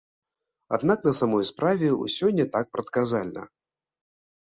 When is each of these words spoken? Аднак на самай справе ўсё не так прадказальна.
Аднак 0.77 0.99
на 1.07 1.11
самай 1.19 1.45
справе 1.49 1.87
ўсё 2.05 2.31
не 2.39 2.45
так 2.55 2.65
прадказальна. 2.77 3.43